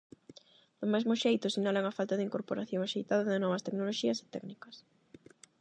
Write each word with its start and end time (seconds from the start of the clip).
Do 0.79 0.85
mesmo 0.93 1.13
xeito, 1.23 1.45
sinalan 1.53 1.85
a 1.87 1.95
falta 1.97 2.17
de 2.17 2.25
incorporación 2.27 2.81
axeitada 2.83 3.31
de 3.33 3.41
novas 3.43 3.63
tecnoloxías 3.65 4.19
e 4.23 4.31
técnicas. 4.35 4.75